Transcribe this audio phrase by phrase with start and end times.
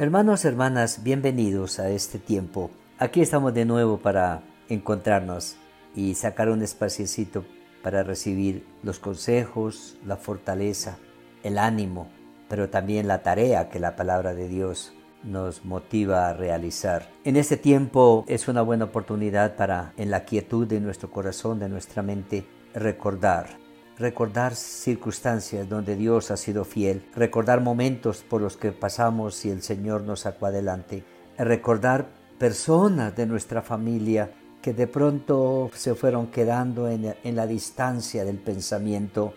[0.00, 2.70] Hermanos, hermanas, bienvenidos a este tiempo.
[2.98, 5.56] Aquí estamos de nuevo para encontrarnos
[5.94, 7.44] y sacar un espaciecito
[7.82, 10.96] para recibir los consejos, la fortaleza,
[11.42, 12.08] el ánimo,
[12.48, 17.10] pero también la tarea que la palabra de Dios nos motiva a realizar.
[17.24, 21.68] En este tiempo es una buena oportunidad para, en la quietud de nuestro corazón, de
[21.68, 23.59] nuestra mente, recordar
[24.00, 29.62] recordar circunstancias donde Dios ha sido fiel, recordar momentos por los que pasamos y el
[29.62, 31.04] Señor nos sacó adelante,
[31.36, 32.08] recordar
[32.38, 34.32] personas de nuestra familia
[34.62, 39.34] que de pronto se fueron quedando en, en la distancia del pensamiento,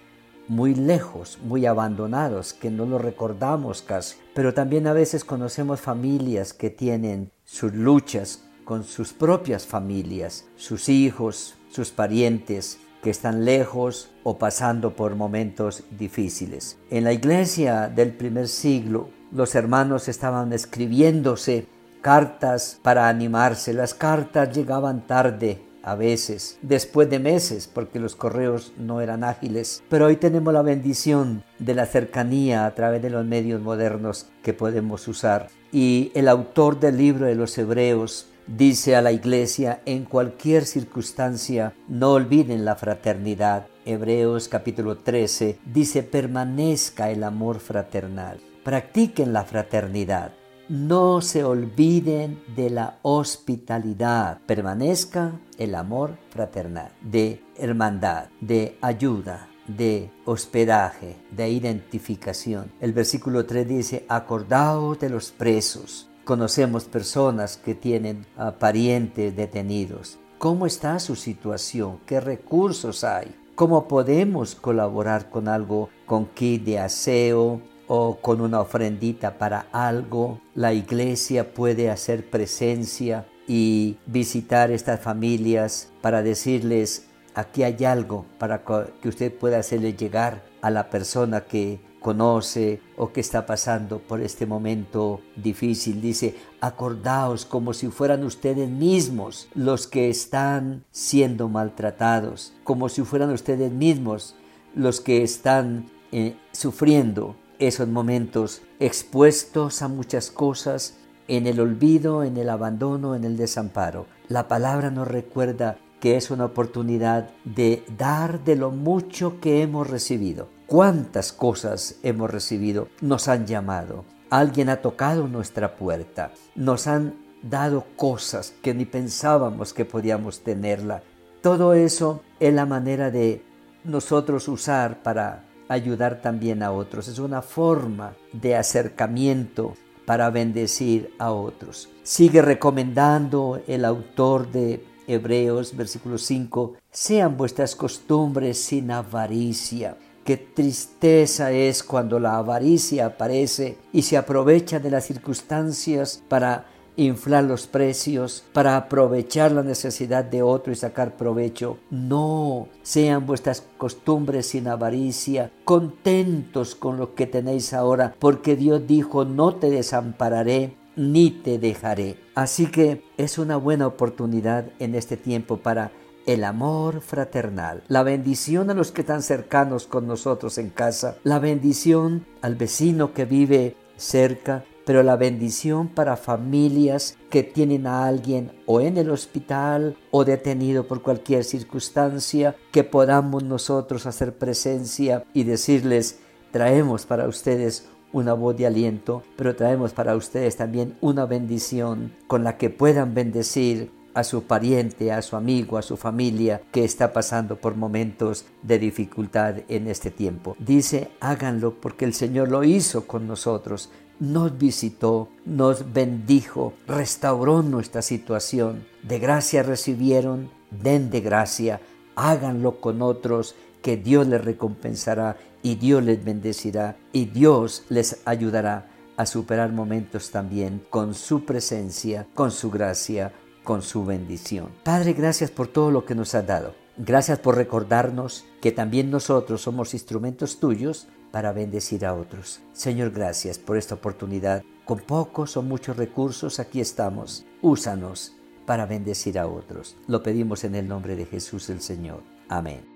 [0.48, 4.18] muy lejos, muy abandonados, que no lo recordamos casi.
[4.34, 10.88] Pero también a veces conocemos familias que tienen sus luchas con sus propias familias, sus
[10.88, 16.78] hijos, sus parientes, que están lejos o pasando por momentos difíciles.
[16.90, 21.68] En la iglesia del primer siglo, los hermanos estaban escribiéndose
[22.02, 23.74] cartas para animarse.
[23.74, 29.84] Las cartas llegaban tarde a veces, después de meses, porque los correos no eran ágiles.
[29.90, 34.54] Pero hoy tenemos la bendición de la cercanía a través de los medios modernos que
[34.54, 35.50] podemos usar.
[35.74, 41.74] Y el autor del libro de los Hebreos dice a la iglesia, en cualquier circunstancia,
[41.88, 43.68] no olviden la fraternidad.
[43.86, 48.40] Hebreos capítulo 13 dice, permanezca el amor fraternal.
[48.64, 50.34] Practiquen la fraternidad.
[50.70, 54.40] No se olviden de la hospitalidad.
[54.46, 62.72] Permanezca el amor fraternal, de hermandad, de ayuda, de hospedaje, de identificación.
[62.80, 70.20] El versículo 3 dice, acordaos de los presos Conocemos personas que tienen ah, parientes detenidos.
[70.38, 72.00] ¿Cómo está su situación?
[72.06, 73.36] ¿Qué recursos hay?
[73.56, 80.40] ¿Cómo podemos colaborar con algo, con kit de aseo o con una ofrendita para algo?
[80.56, 87.06] La iglesia puede hacer presencia y visitar estas familias para decirles,
[87.36, 88.64] aquí hay algo para
[89.02, 94.22] que usted pueda hacerle llegar a la persona que conoce o que está pasando por
[94.22, 96.02] este momento difícil.
[96.02, 103.32] Dice, acordaos como si fueran ustedes mismos los que están siendo maltratados, como si fueran
[103.32, 104.36] ustedes mismos
[104.76, 110.98] los que están eh, sufriendo esos momentos expuestos a muchas cosas,
[111.30, 114.08] en el olvido, en el abandono, en el desamparo.
[114.28, 119.90] La palabra nos recuerda que es una oportunidad de dar de lo mucho que hemos
[119.90, 127.14] recibido cuántas cosas hemos recibido, nos han llamado, alguien ha tocado nuestra puerta, nos han
[127.44, 131.04] dado cosas que ni pensábamos que podíamos tenerla.
[131.44, 133.46] Todo eso es la manera de
[133.84, 137.08] nosotros usar para ayudar también a otros.
[137.08, 139.76] Es una forma de acercamiento
[140.08, 141.88] para bendecir a otros.
[142.02, 151.52] Sigue recomendando el autor de Hebreos, versículo 5, sean vuestras costumbres sin avaricia Qué tristeza
[151.52, 158.46] es cuando la avaricia aparece y se aprovecha de las circunstancias para inflar los precios,
[158.54, 161.78] para aprovechar la necesidad de otro y sacar provecho.
[161.90, 169.26] No, sean vuestras costumbres sin avaricia, contentos con lo que tenéis ahora, porque Dios dijo,
[169.26, 172.18] no te desampararé ni te dejaré.
[172.36, 175.92] Así que es una buena oportunidad en este tiempo para
[176.26, 181.40] el amor fraternal, la bendición a los que están cercanos con nosotros en casa, la
[181.40, 188.52] bendición al vecino que vive cerca, pero la bendición para familias que tienen a alguien
[188.66, 195.44] o en el hospital o detenido por cualquier circunstancia, que podamos nosotros hacer presencia y
[195.44, 196.20] decirles,
[196.52, 202.44] traemos para ustedes una voz de aliento, pero traemos para ustedes también una bendición con
[202.44, 207.14] la que puedan bendecir a su pariente, a su amigo, a su familia que está
[207.14, 210.56] pasando por momentos de dificultad en este tiempo.
[210.60, 218.02] Dice, háganlo porque el Señor lo hizo con nosotros, nos visitó, nos bendijo, restauró nuestra
[218.02, 218.86] situación.
[219.02, 221.82] De gracia recibieron, den de gracia,
[222.16, 228.88] háganlo con otros, que Dios les recompensará y Dios les bendecirá y Dios les ayudará
[229.18, 233.34] a superar momentos también con su presencia, con su gracia,
[233.64, 234.70] con su bendición.
[234.84, 236.76] Padre, gracias por todo lo que nos has dado.
[236.98, 242.62] Gracias por recordarnos que también nosotros somos instrumentos tuyos para bendecir a otros.
[242.74, 244.64] Señor, gracias por esta oportunidad.
[244.86, 247.46] Con pocos o muchos recursos aquí estamos.
[247.62, 248.36] Úsanos
[248.68, 249.98] para bendecir a otros.
[250.08, 252.22] Lo pedimos en el nombre de Jesús el Señor.
[252.50, 252.93] Amén.